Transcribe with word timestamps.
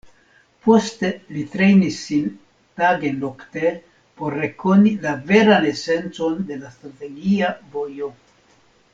Poste 0.67 1.09
li 1.33 1.41
trejnis 1.55 1.97
sin 2.05 2.31
tage-nokte 2.81 3.73
por 4.21 4.37
rekoni 4.45 4.93
la 5.07 5.13
veran 5.33 5.67
esencon 5.75 6.41
de 6.53 6.57
la 6.63 6.71
Strategia 6.79 7.53
Vojo. 7.77 8.09